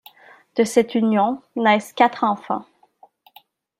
[0.55, 2.65] De cette union, naissent quatre enfants.